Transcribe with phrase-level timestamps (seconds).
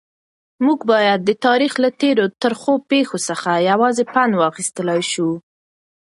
[0.65, 5.29] موږ باید د تاریخ له تېرو ترخو پیښو څخه یوازې پند واخیستلای شو.